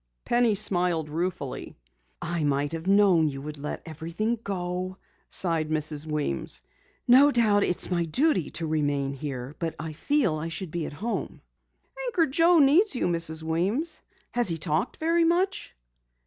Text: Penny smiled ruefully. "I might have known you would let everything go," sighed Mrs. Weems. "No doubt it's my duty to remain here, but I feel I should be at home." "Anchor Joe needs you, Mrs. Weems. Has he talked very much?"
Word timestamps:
Penny 0.25 0.55
smiled 0.55 1.09
ruefully. 1.09 1.77
"I 2.23 2.43
might 2.43 2.71
have 2.71 2.87
known 2.87 3.29
you 3.29 3.39
would 3.43 3.59
let 3.59 3.83
everything 3.85 4.39
go," 4.43 4.97
sighed 5.29 5.69
Mrs. 5.69 6.07
Weems. 6.07 6.63
"No 7.07 7.29
doubt 7.29 7.63
it's 7.63 7.91
my 7.91 8.05
duty 8.05 8.49
to 8.49 8.65
remain 8.65 9.13
here, 9.13 9.55
but 9.59 9.75
I 9.79 9.93
feel 9.93 10.37
I 10.37 10.47
should 10.47 10.71
be 10.71 10.87
at 10.87 10.93
home." 10.93 11.39
"Anchor 12.07 12.25
Joe 12.25 12.57
needs 12.57 12.95
you, 12.95 13.05
Mrs. 13.05 13.43
Weems. 13.43 14.01
Has 14.31 14.47
he 14.47 14.57
talked 14.57 14.97
very 14.97 15.23
much?" 15.23 15.75